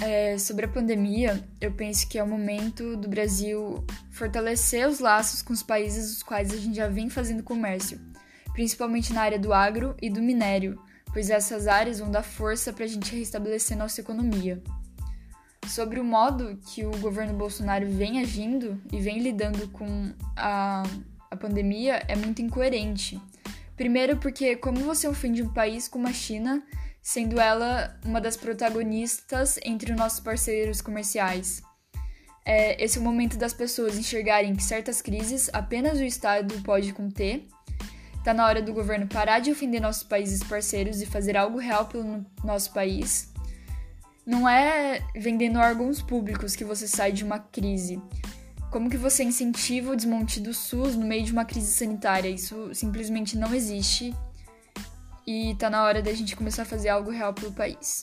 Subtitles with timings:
[0.00, 5.42] é, sobre a pandemia, eu penso que é o momento do Brasil fortalecer os laços
[5.42, 8.00] com os países dos quais a gente já vem fazendo comércio,
[8.52, 10.80] principalmente na área do agro e do minério,
[11.12, 14.62] pois essas áreas vão dar força para a gente restabelecer nossa economia.
[15.66, 20.82] Sobre o modo que o governo Bolsonaro vem agindo e vem lidando com a,
[21.30, 23.20] a pandemia, é muito incoerente.
[23.76, 26.62] Primeiro, porque, como você ofende um país como a China
[27.02, 31.62] sendo ela uma das protagonistas entre os nossos parceiros comerciais.
[32.44, 36.92] É, esse é o momento das pessoas enxergarem que certas crises apenas o Estado pode
[36.92, 37.46] conter.
[38.16, 41.86] Está na hora do governo parar de ofender nossos países parceiros e fazer algo real
[41.86, 43.32] pelo nosso país.
[44.26, 48.00] Não é vendendo órgãos públicos que você sai de uma crise.
[48.70, 52.28] Como que você incentiva o desmonte do SUS no meio de uma crise sanitária?
[52.28, 54.14] Isso simplesmente não existe
[55.30, 58.02] e tá na hora da gente começar a fazer algo real pelo país.